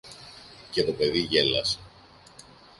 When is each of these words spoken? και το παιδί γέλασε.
και 0.71 0.83
το 0.83 0.93
παιδί 0.93 1.19
γέλασε. 1.19 1.79